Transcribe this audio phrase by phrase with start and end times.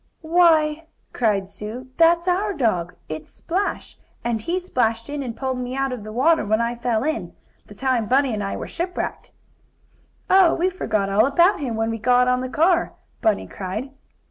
[0.23, 5.59] "Why why!" cried Sue, "that's our dog it's Splash, and he splashed in and pulled
[5.59, 7.35] me out of the water when I fell in,
[7.67, 9.29] the time Bunny and I were shipwrecked!"
[10.27, 13.91] "Oh, we forgot all about him, when we got on the car," Bunny cried.